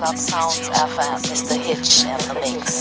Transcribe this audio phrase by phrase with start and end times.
[0.00, 1.56] teacher of Club Sounds FM, Mr.
[1.60, 2.79] Hitch in the mix.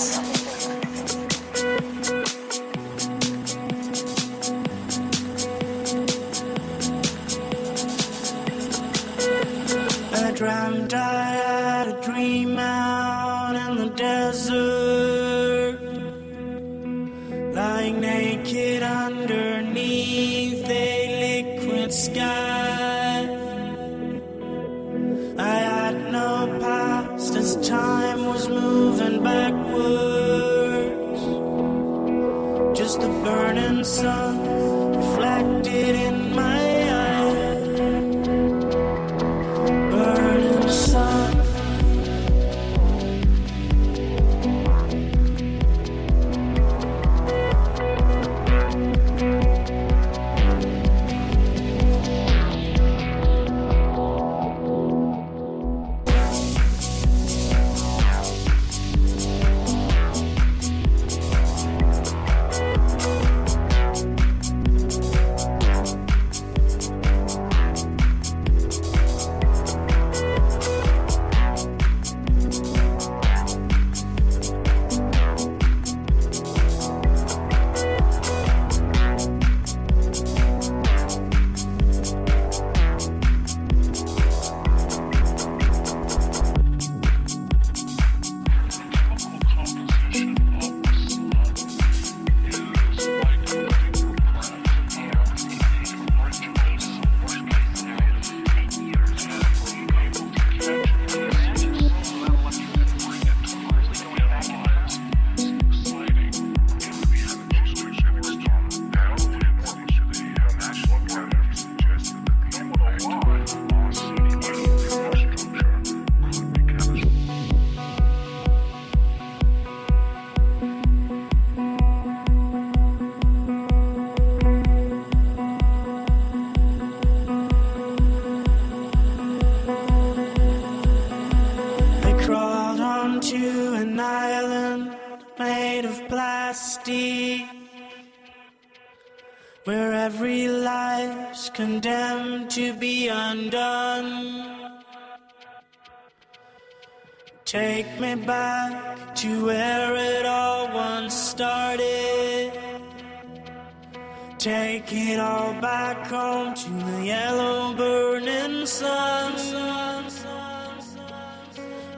[156.00, 159.34] Back home to the yellow burning sun.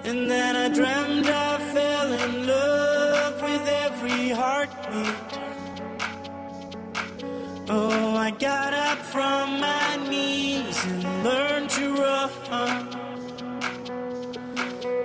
[0.03, 5.15] And then I dreamed I fell in love with every heartbeat.
[7.69, 12.87] Oh, I got up from my knees and learned to run.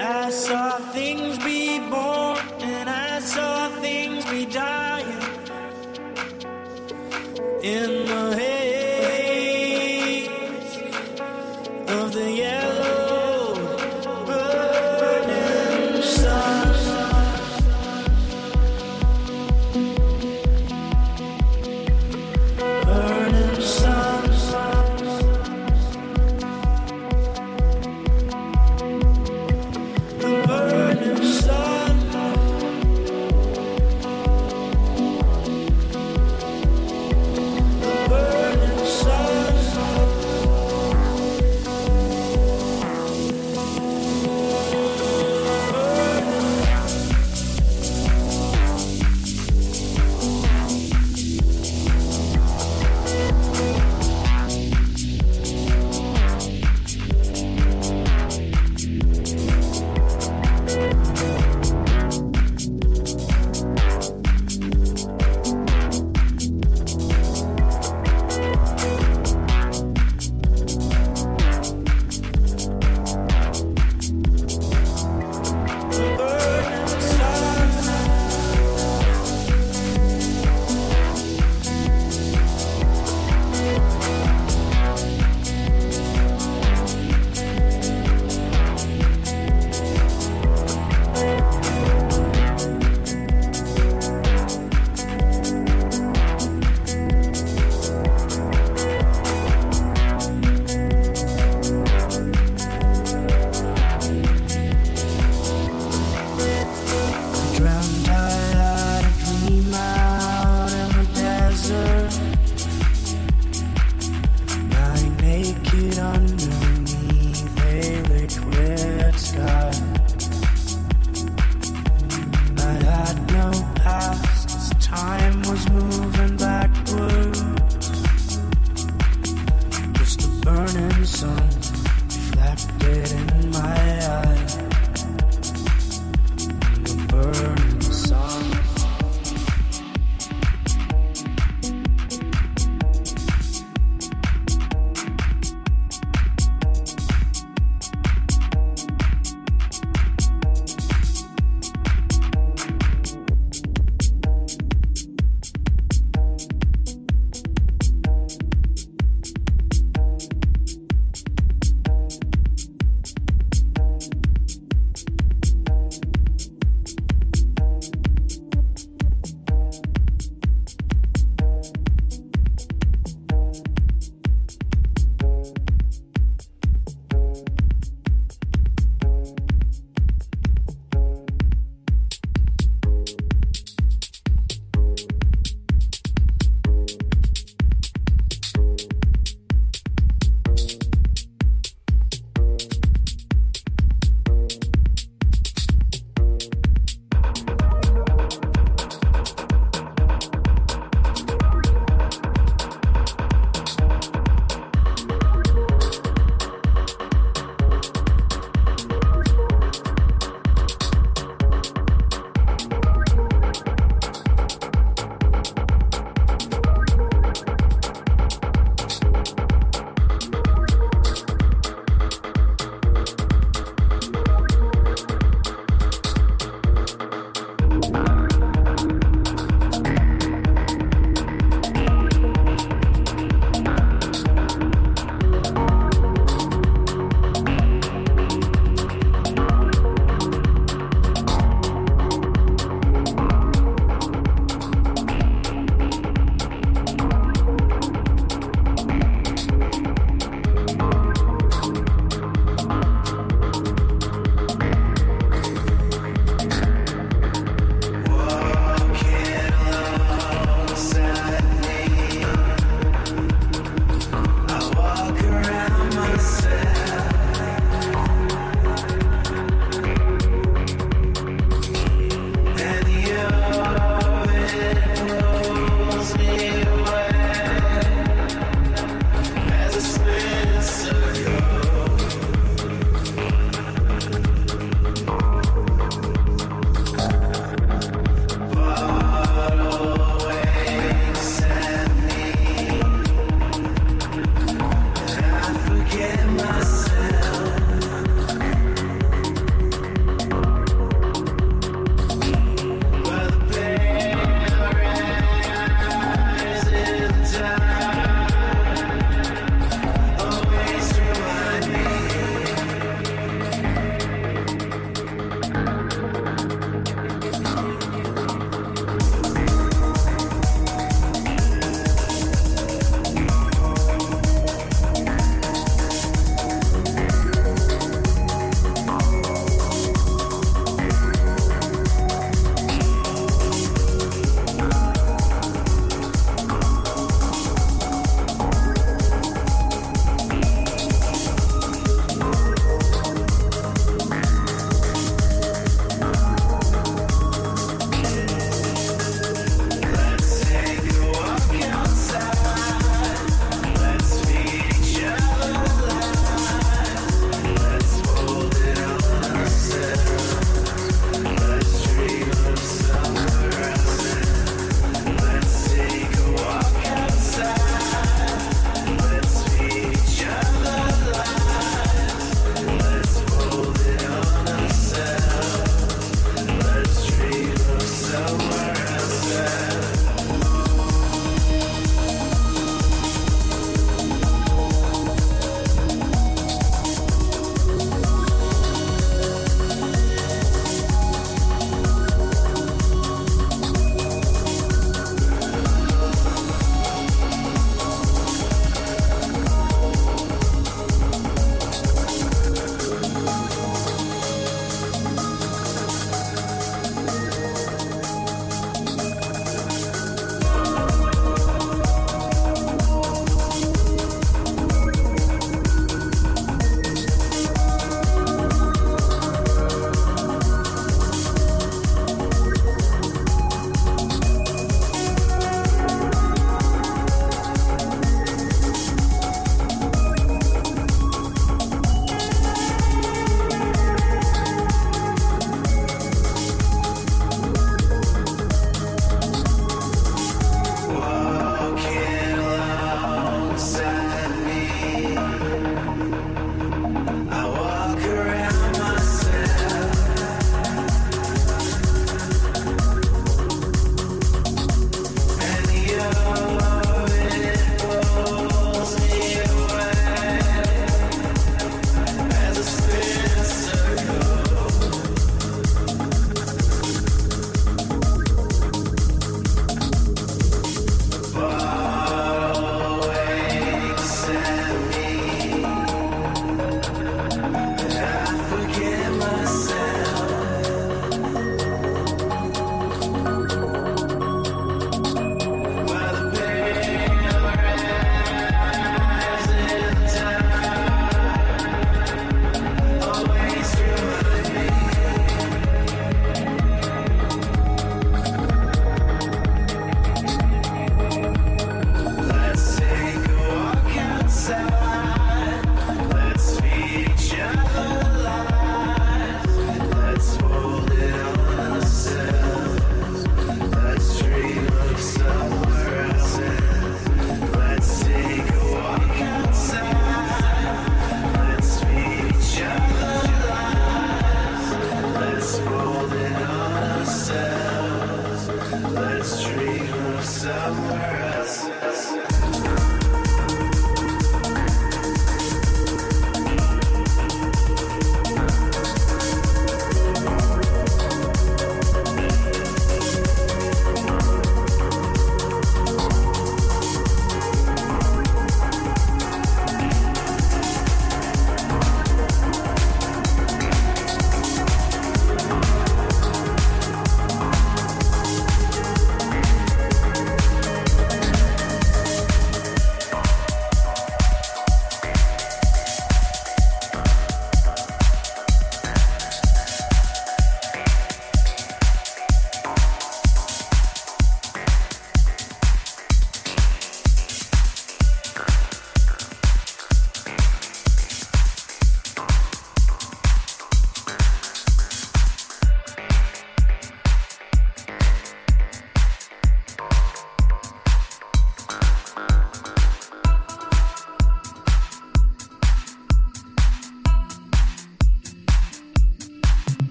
[0.00, 5.34] I saw things be born and I saw things be dying
[7.62, 8.73] in the haze
[12.16, 12.73] of the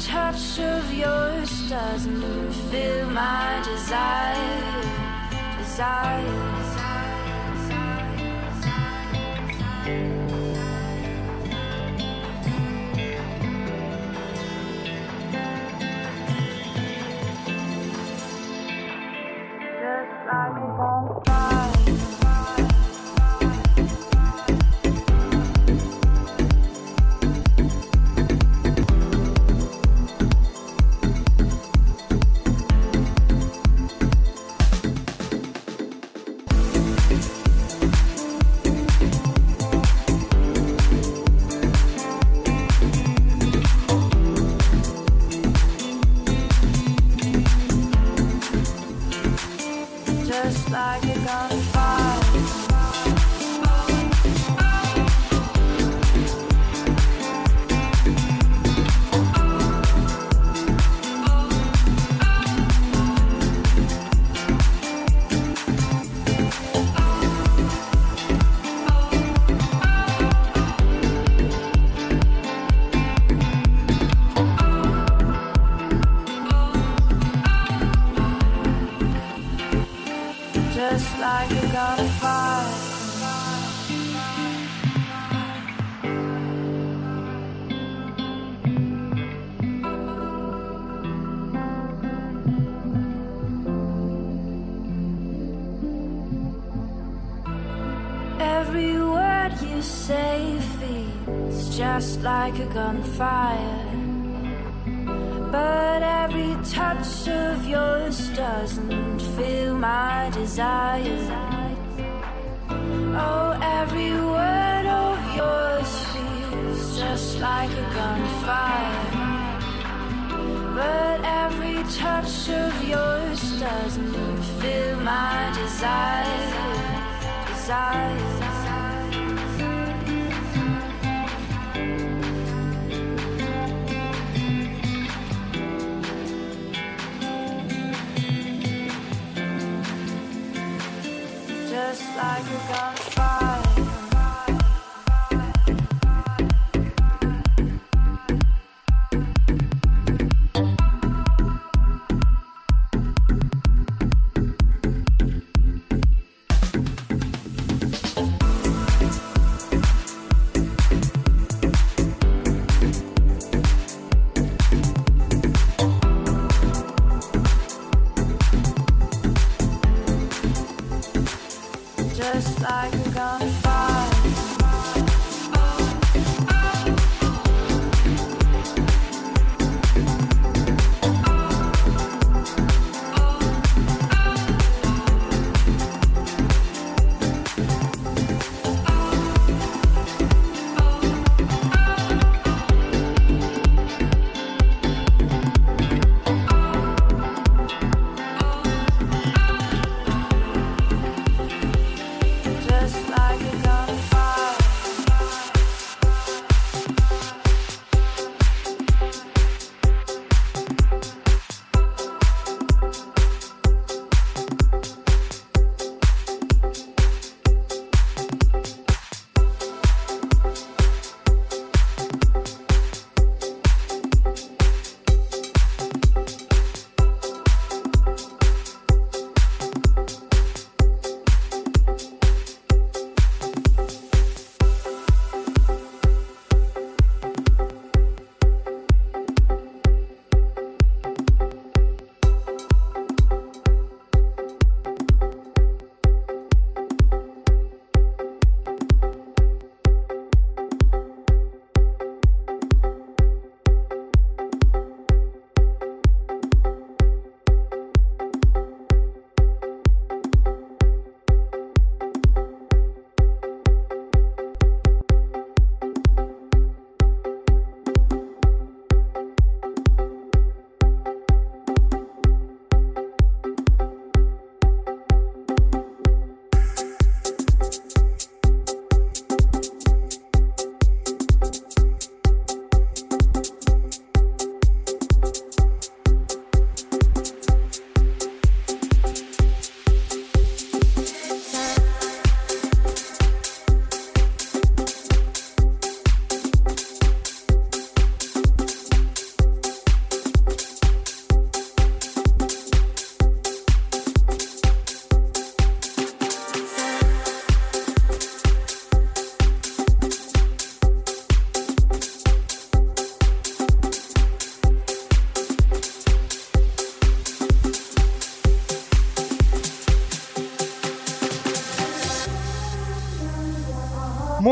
[0.00, 4.82] touch of yours doesn't feel my desire.
[5.58, 6.67] Desire.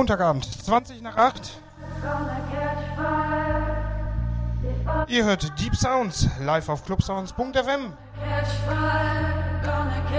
[0.07, 1.51] Montagabend, 20 nach 8.
[5.09, 7.92] Ihr hört Deep Sounds live auf clubsounds.fm.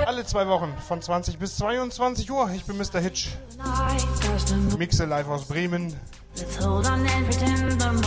[0.05, 2.51] Alle zwei Wochen von 20 bis 22 Uhr.
[2.53, 2.99] Ich bin Mr.
[2.99, 3.29] Hitch.
[4.77, 5.95] Mixe live aus Bremen.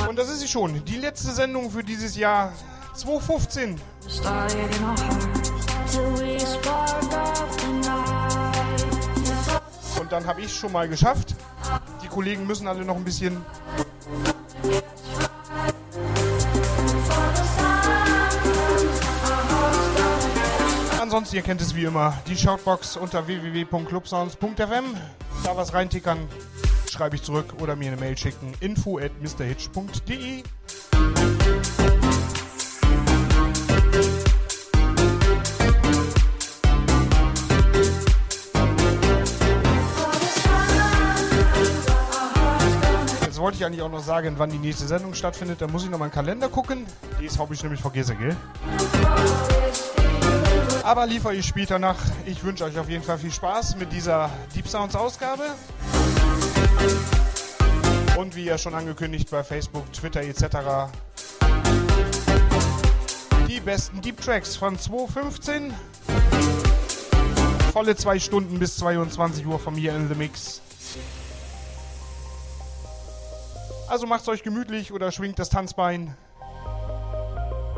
[0.06, 0.84] Und das ist sie schon.
[0.84, 2.52] Die letzte Sendung für dieses Jahr
[2.92, 3.80] 2015.
[9.98, 11.36] Und dann habe ich schon mal geschafft.
[12.10, 13.44] Kollegen müssen alle noch ein bisschen
[21.00, 24.84] Ansonsten, ihr kennt es wie immer, die Shoutbox unter www.clubsounds.fm.
[25.42, 26.28] Da was reintickern,
[26.88, 28.52] schreibe ich zurück oder mir eine Mail schicken.
[28.60, 30.44] info at mrhitch.de
[43.40, 45.60] wollte ich eigentlich auch noch sagen, wann die nächste Sendung stattfindet.
[45.60, 46.86] Da muss ich noch mal einen Kalender gucken.
[47.22, 48.36] Das habe ich nämlich vergessen, gell?
[50.82, 51.96] Aber liefere ich später nach.
[52.26, 55.42] Ich wünsche euch auf jeden Fall viel Spaß mit dieser Deep Sounds Ausgabe.
[58.16, 60.90] Und wie ja schon angekündigt bei Facebook, Twitter etc.
[63.48, 65.72] Die besten Deep Tracks von 2015.
[67.72, 70.60] Volle zwei Stunden bis 22 Uhr von mir in The Mix.
[73.90, 76.16] Also macht's euch gemütlich oder schwingt das Tanzbein.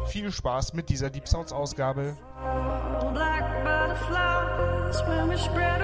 [0.09, 2.19] Viel Spaß mit dieser Deep Sounds Ausgabe.
[3.15, 5.81] Black butterflies when we spread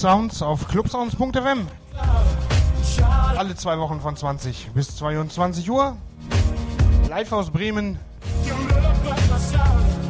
[0.00, 1.68] Sounds auf clubsounds.fm.
[3.36, 5.94] Alle zwei Wochen von 20 bis 22 Uhr.
[7.10, 7.98] Live aus Bremen.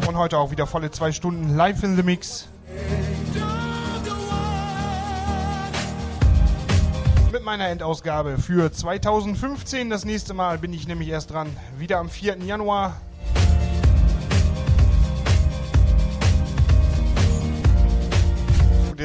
[0.06, 2.46] Und heute auch wieder volle zwei Stunden live in the Mix.
[7.32, 9.90] Mit meiner Endausgabe für 2015.
[9.90, 11.48] Das nächste Mal bin ich nämlich erst dran.
[11.78, 12.36] Wieder am 4.
[12.44, 12.94] Januar.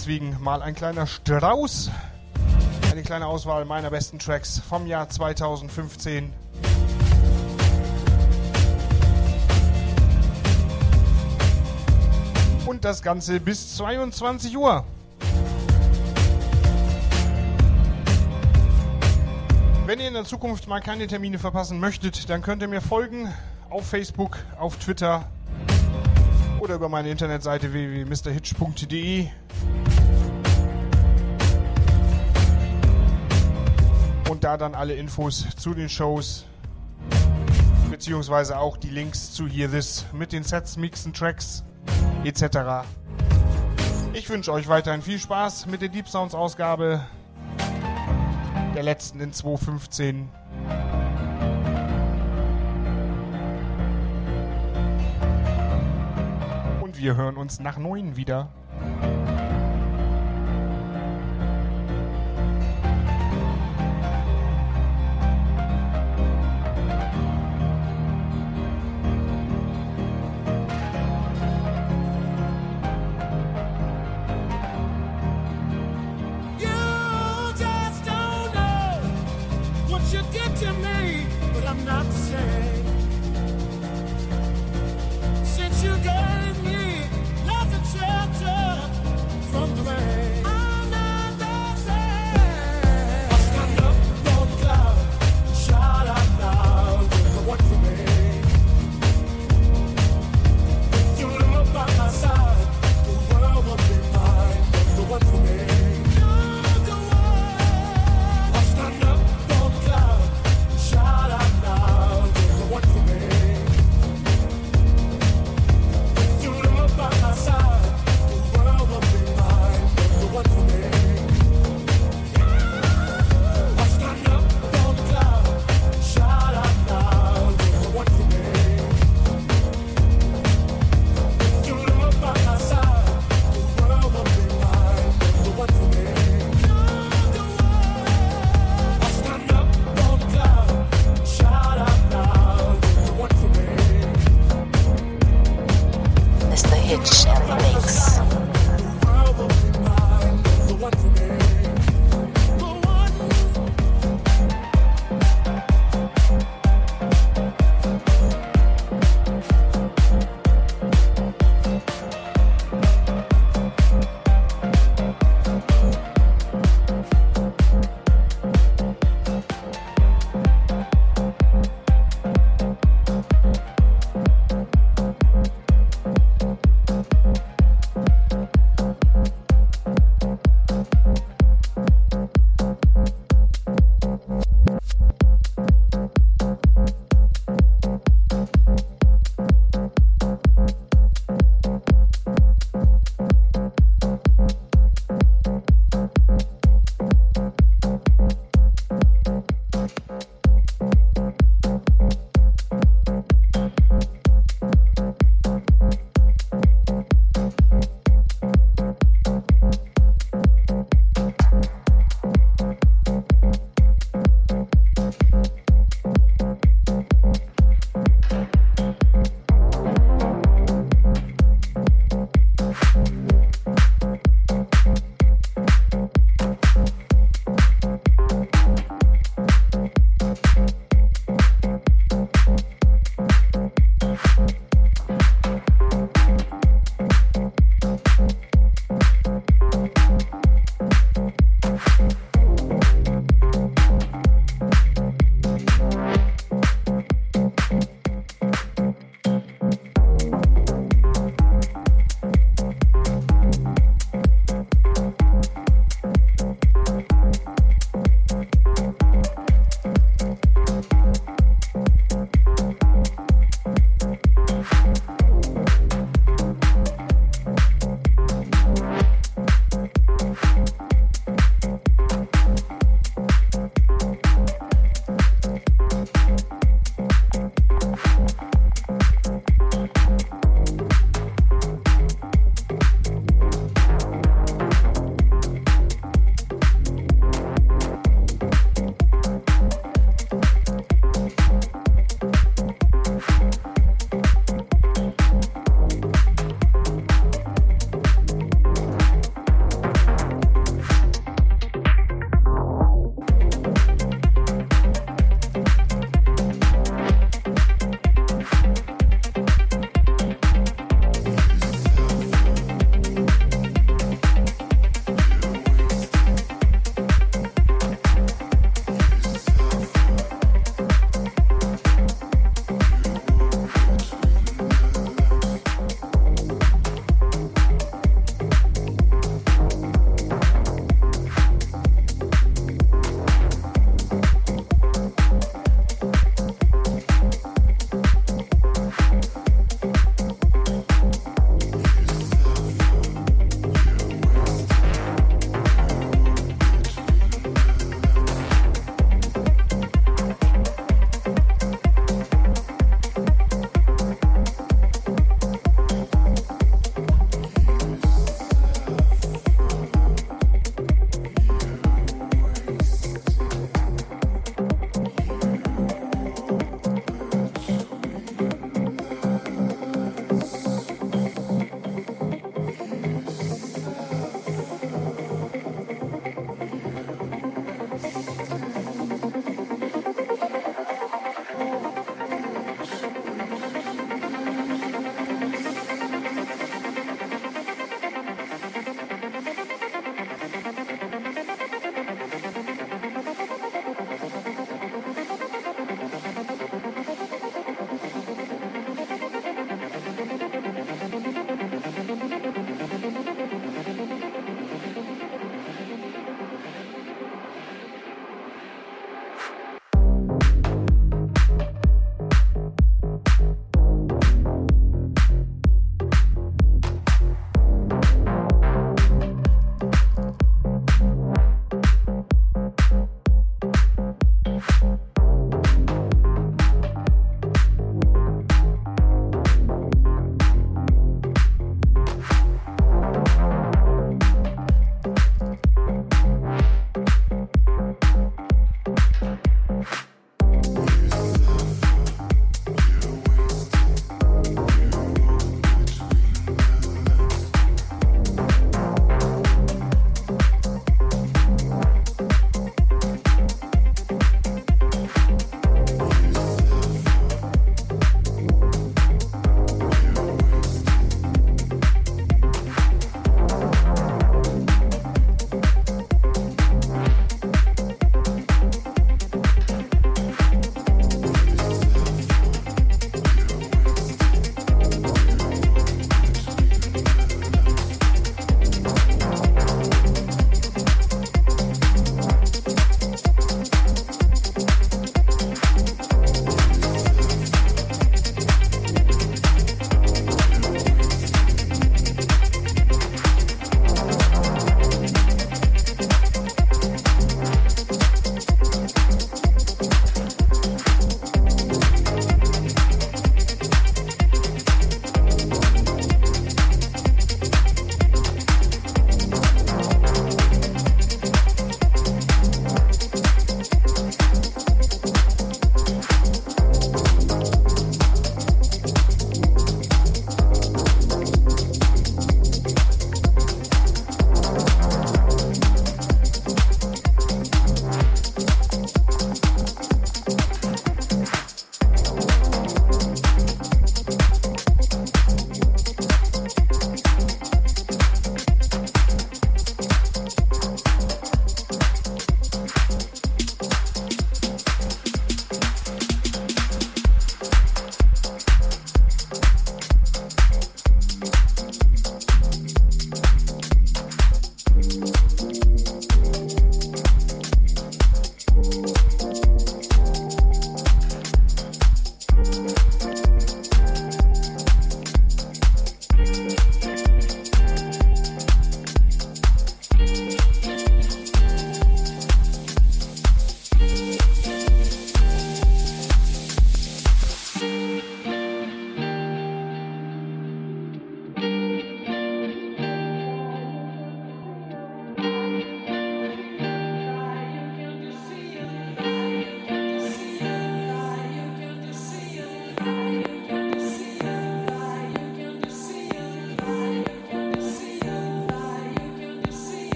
[0.00, 1.90] Deswegen mal ein kleiner Strauß.
[2.90, 6.32] Eine kleine Auswahl meiner besten Tracks vom Jahr 2015.
[12.64, 14.86] Und das Ganze bis 22 Uhr.
[19.84, 23.30] Wenn ihr in der Zukunft mal keine Termine verpassen möchtet, dann könnt ihr mir folgen
[23.68, 25.26] auf Facebook, auf Twitter
[26.60, 29.28] oder über meine Internetseite www.mrhitch.de.
[34.40, 36.46] Und da dann alle Infos zu den Shows,
[37.90, 41.62] beziehungsweise auch die Links zu Hear This mit den Sets, Mixen, Tracks
[42.24, 42.86] etc.
[44.14, 47.04] Ich wünsche euch weiterhin viel Spaß mit der Deep Sounds Ausgabe
[48.74, 50.30] der letzten in 2015.
[56.96, 58.52] wir hören uns nach neun wieder.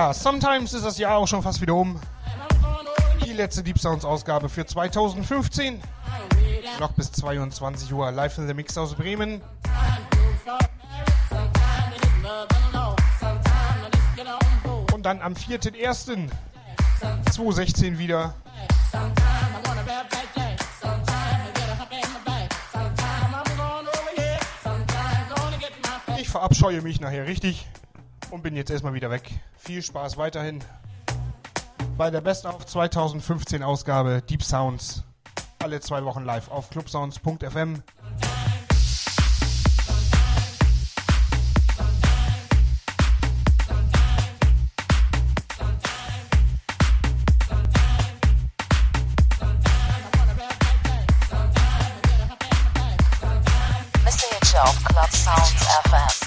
[0.00, 2.00] Ja, sometimes ist das Jahr auch schon fast wieder um.
[3.22, 5.78] Die letzte Deep Sounds Ausgabe für 2015.
[6.78, 9.42] Noch bis 22 Uhr live in the Mix aus Bremen.
[14.94, 18.32] Und dann am 4.1.2016 wieder.
[26.16, 27.68] Ich verabscheue mich nachher richtig
[28.30, 29.30] und bin jetzt erstmal wieder weg.
[29.70, 30.58] Viel Spaß weiterhin
[31.96, 35.04] bei der Best of 2015 Ausgabe Deep Sounds.
[35.60, 37.80] Alle zwei Wochen live auf clubsounds.fm.
[54.04, 56.19] Message of Club Sounds FM.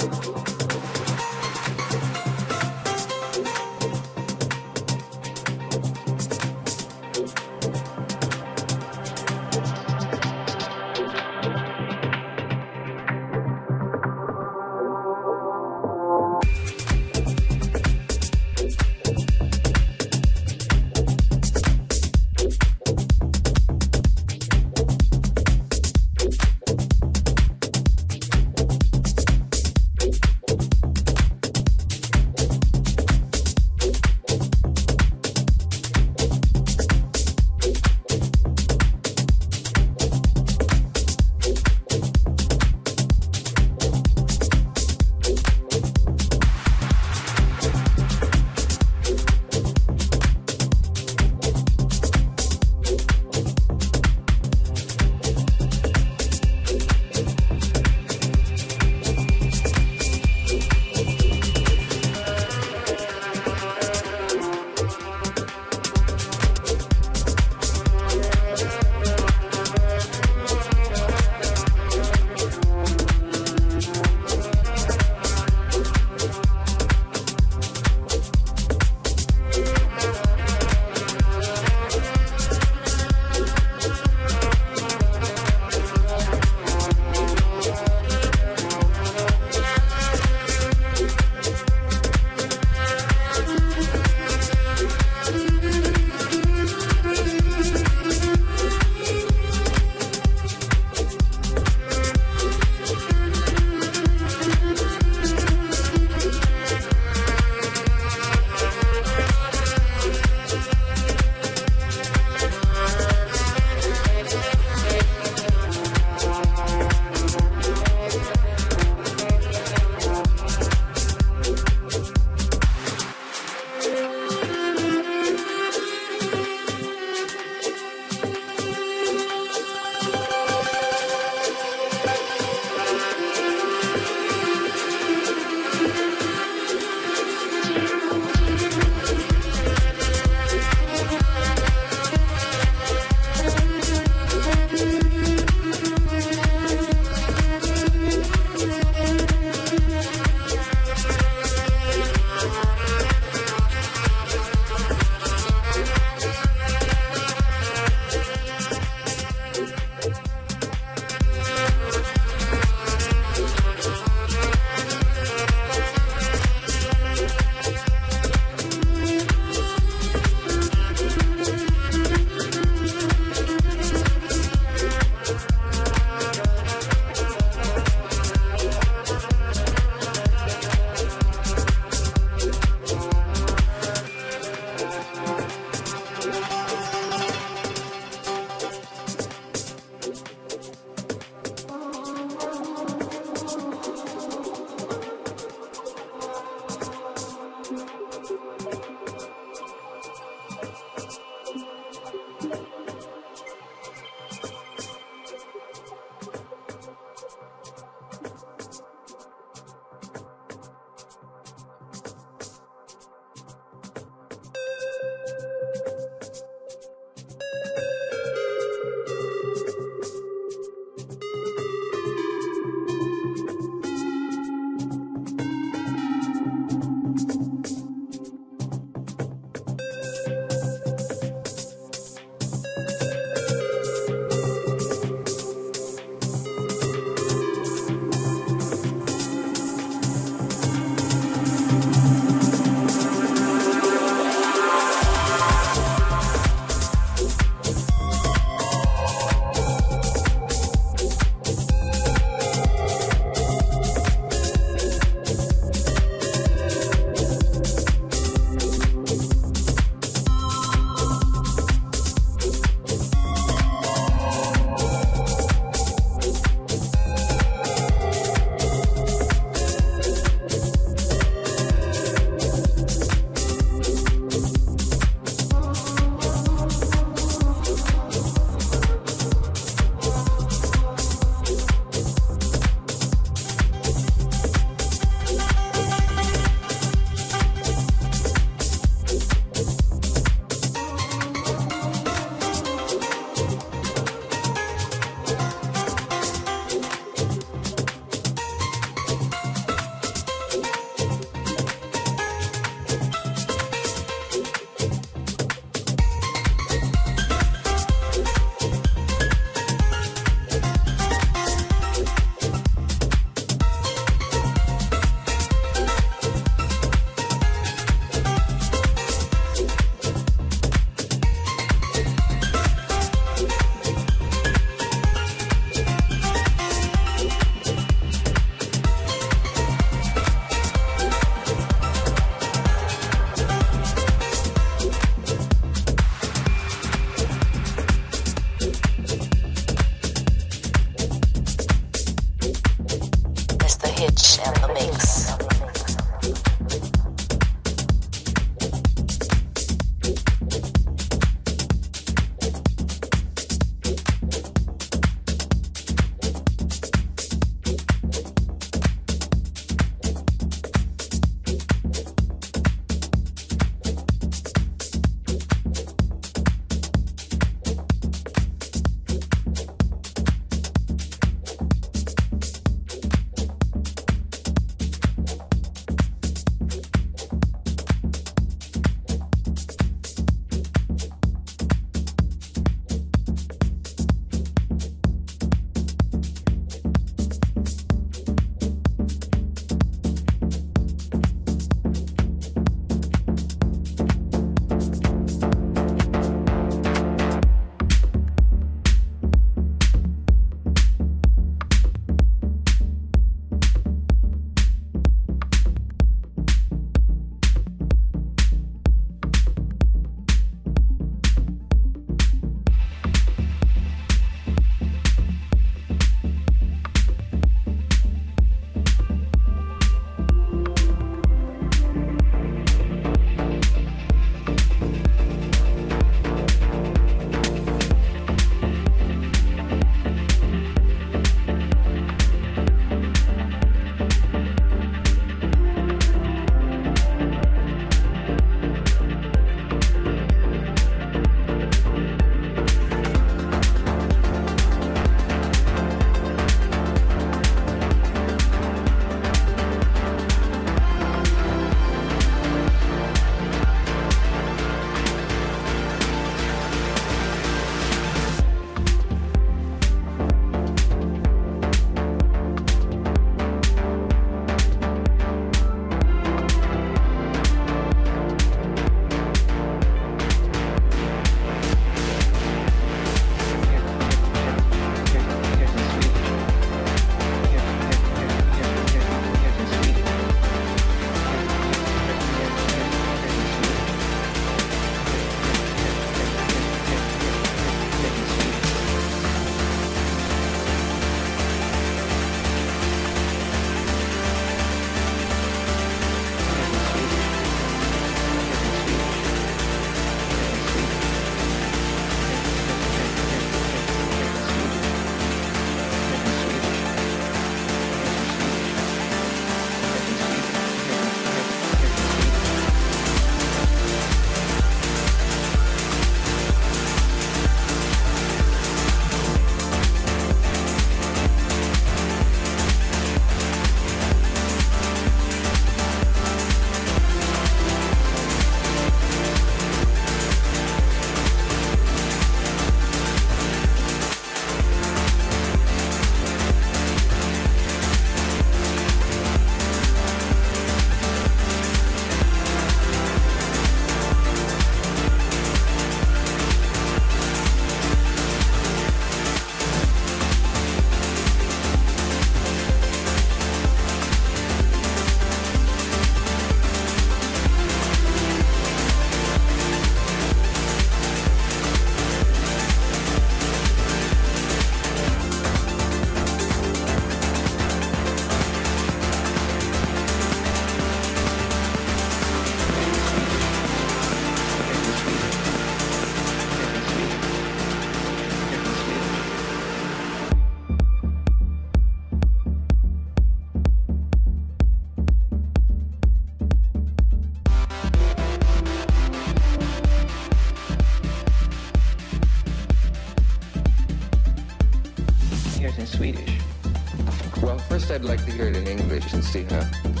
[599.05, 600.00] It in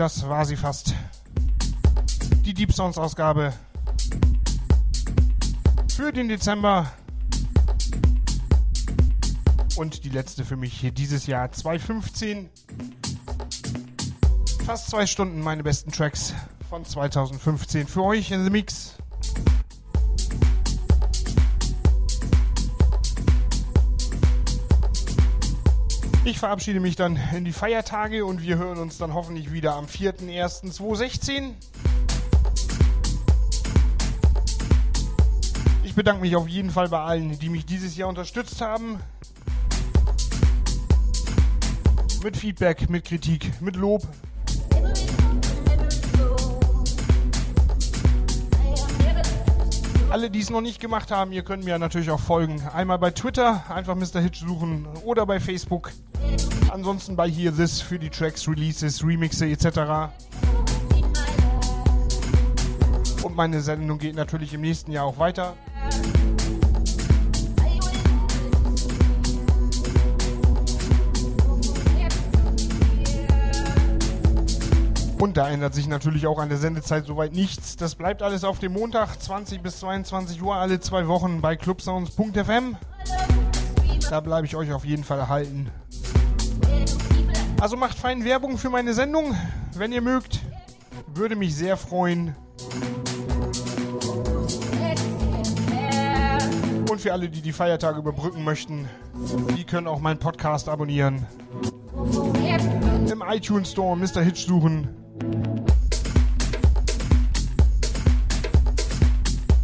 [0.00, 0.94] das war sie fast.
[2.46, 3.52] Die Deep Sounds Ausgabe
[5.94, 6.90] für den Dezember.
[9.76, 12.48] Und die letzte für mich hier dieses Jahr 2015.
[14.64, 16.32] Fast zwei Stunden meine besten Tracks
[16.70, 18.79] von 2015 für euch in the Mix.
[26.40, 31.52] Verabschiede mich dann in die Feiertage und wir hören uns dann hoffentlich wieder am 4.1.2016.
[35.84, 39.00] Ich bedanke mich auf jeden Fall bei allen, die mich dieses Jahr unterstützt haben.
[42.22, 44.08] Mit Feedback, mit Kritik, mit Lob.
[50.20, 52.60] Alle, die es noch nicht gemacht haben, ihr könnt mir natürlich auch folgen.
[52.74, 54.20] Einmal bei Twitter, einfach Mr.
[54.20, 55.92] Hitch suchen oder bei Facebook.
[56.70, 60.12] Ansonsten bei Hear This für die Tracks, Releases, Remixe etc.
[63.22, 65.54] Und meine Sendung geht natürlich im nächsten Jahr auch weiter.
[75.20, 77.76] Und da ändert sich natürlich auch an der Sendezeit soweit nichts.
[77.76, 82.78] Das bleibt alles auf dem Montag, 20 bis 22 Uhr, alle zwei Wochen bei clubsounds.fm.
[84.08, 85.70] Da bleibe ich euch auf jeden Fall erhalten.
[87.60, 89.36] Also macht fein Werbung für meine Sendung,
[89.74, 90.40] wenn ihr mögt.
[91.14, 92.34] Würde mich sehr freuen.
[96.90, 98.88] Und für alle, die die Feiertage überbrücken möchten,
[99.54, 101.26] die können auch meinen Podcast abonnieren.
[103.12, 104.22] Im iTunes Store Mr.
[104.22, 104.99] Hitch suchen.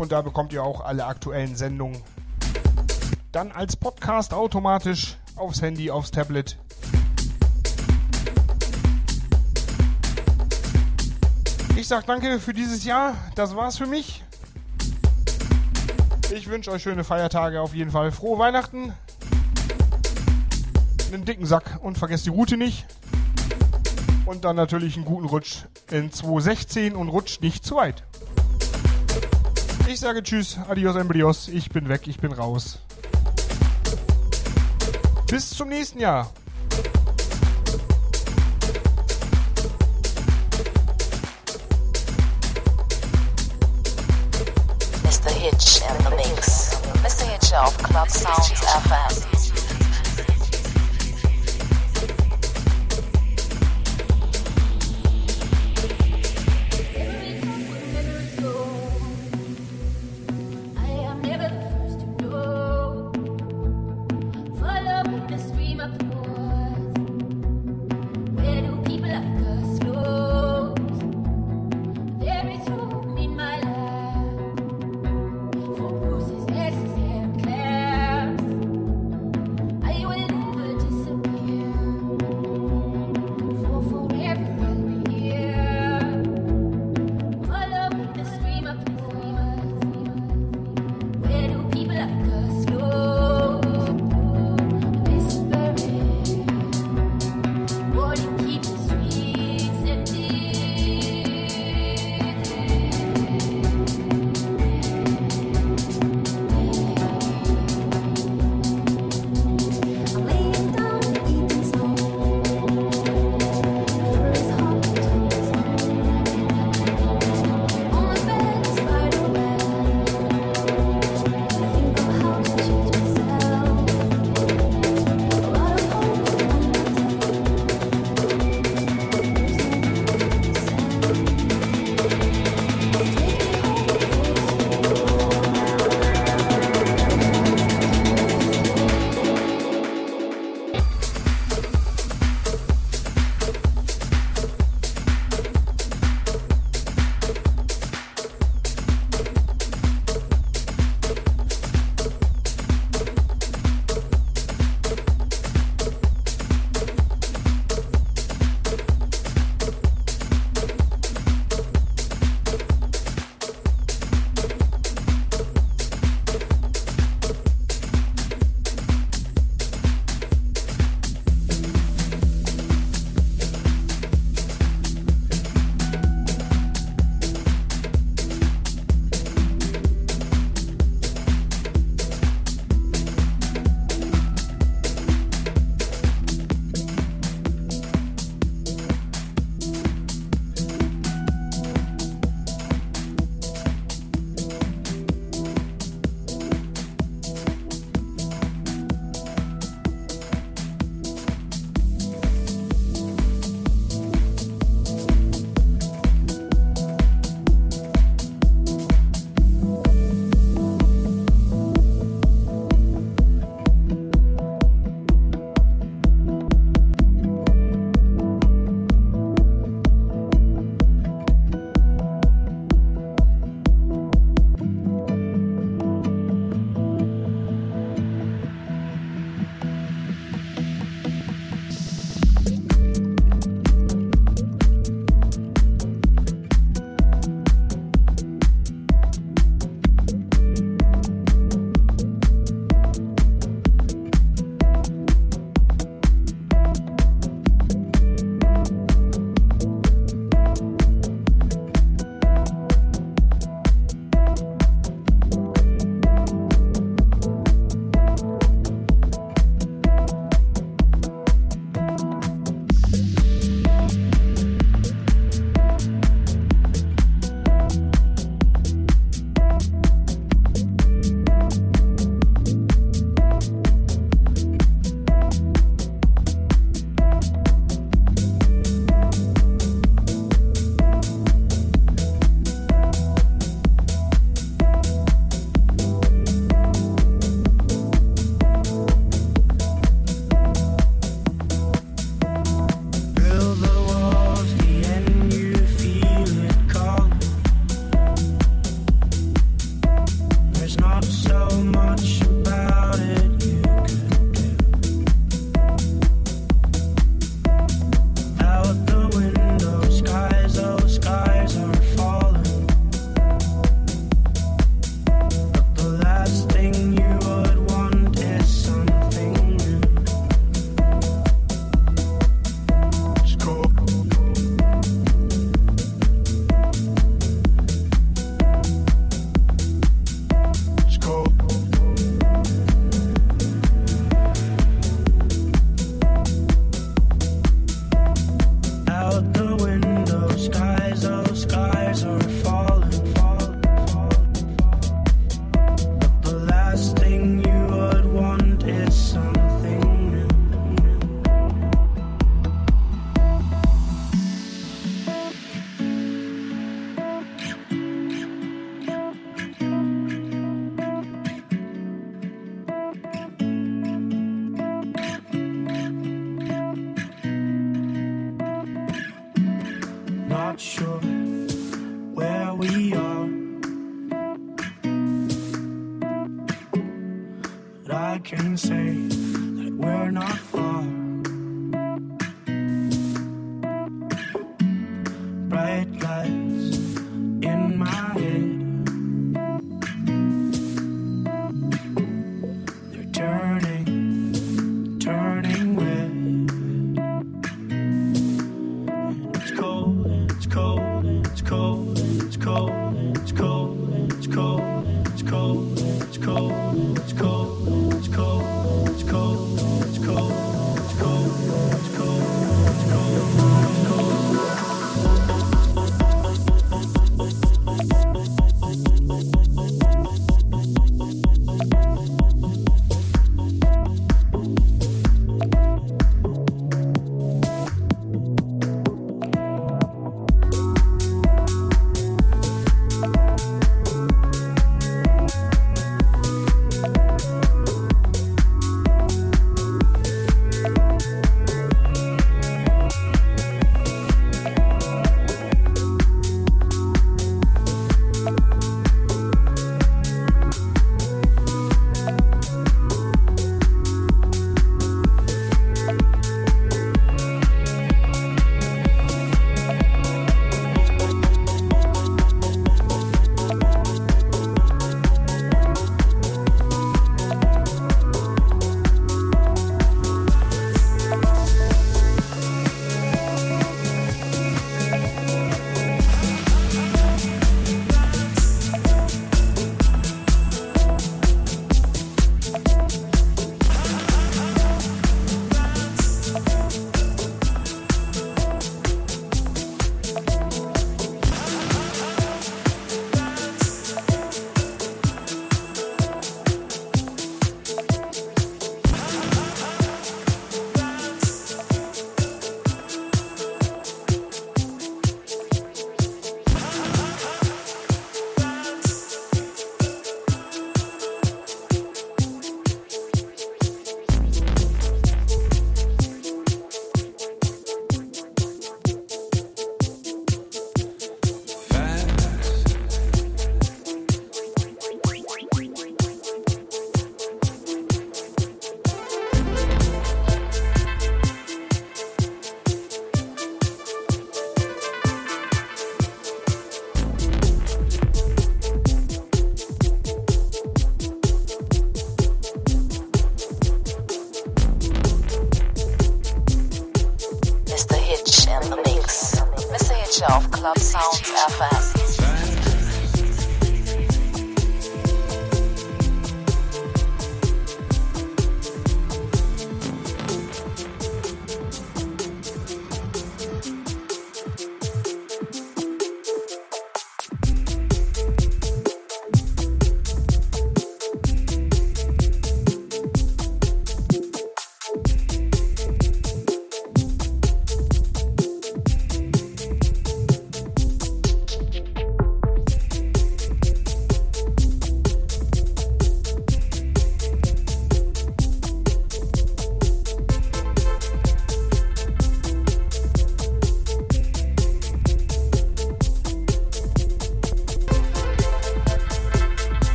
[0.00, 2.00] Und da bekommt ihr auch alle aktuellen Sendungen.
[3.32, 6.56] Dann als Podcast automatisch aufs Handy, aufs Tablet.
[11.76, 13.14] Ich sag danke für dieses Jahr.
[13.34, 14.24] Das war's für mich.
[16.34, 18.10] Ich wünsche euch schöne Feiertage auf jeden Fall.
[18.10, 18.94] Frohe Weihnachten.
[21.12, 22.86] Einen dicken Sack und vergesst die Route nicht.
[24.24, 28.02] Und dann natürlich einen guten Rutsch in 2016 und rutscht nicht zu weit.
[29.92, 31.48] Ich sage Tschüss, Adios, Embryos.
[31.48, 32.78] Ich bin weg, ich bin raus.
[35.28, 36.30] Bis zum nächsten Jahr.
[45.02, 45.30] Mr.
[45.32, 46.70] Hitch in the mix.
[47.02, 47.26] Mr.
[47.32, 49.39] Hitch auf Club Sounds FM.